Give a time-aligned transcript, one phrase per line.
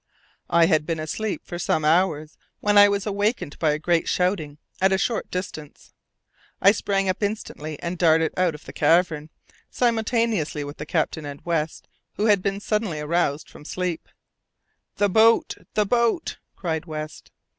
[0.49, 4.57] I had been asleep for some hours when I was awakened by a great shouting
[4.81, 5.93] at a short distance.
[6.59, 9.29] I sprang up instantly and darted out of the cavern,
[9.69, 14.07] simultaneously with the captain and West, who had also been suddenly aroused from sleep.
[14.95, 15.53] "The boat!
[15.75, 17.29] the boat!" cried West.